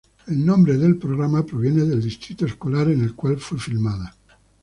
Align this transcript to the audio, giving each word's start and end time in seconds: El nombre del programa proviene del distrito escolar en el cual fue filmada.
El 0.25 0.43
nombre 0.43 0.77
del 0.79 0.97
programa 0.97 1.45
proviene 1.45 1.85
del 1.85 2.01
distrito 2.01 2.47
escolar 2.47 2.89
en 2.89 3.03
el 3.03 3.13
cual 3.13 3.37
fue 3.37 3.59
filmada. 3.59 4.15